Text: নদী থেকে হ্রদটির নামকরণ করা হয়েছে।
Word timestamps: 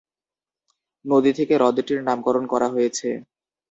নদী 1.05 1.31
থেকে 1.37 1.53
হ্রদটির 1.57 1.99
নামকরণ 2.07 2.43
করা 2.53 2.67
হয়েছে। 2.67 3.09